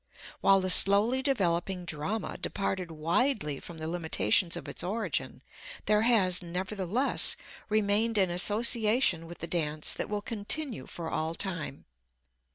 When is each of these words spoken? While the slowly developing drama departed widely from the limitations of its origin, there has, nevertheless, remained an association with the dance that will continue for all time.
While 0.39 0.61
the 0.61 0.71
slowly 0.71 1.21
developing 1.21 1.85
drama 1.85 2.35
departed 2.35 2.89
widely 2.89 3.59
from 3.59 3.77
the 3.77 3.87
limitations 3.87 4.55
of 4.57 4.67
its 4.67 4.83
origin, 4.83 5.43
there 5.85 6.01
has, 6.01 6.41
nevertheless, 6.41 7.35
remained 7.69 8.17
an 8.17 8.31
association 8.31 9.27
with 9.27 9.37
the 9.37 9.45
dance 9.45 9.93
that 9.93 10.09
will 10.09 10.23
continue 10.23 10.87
for 10.87 11.11
all 11.11 11.35
time. 11.35 11.85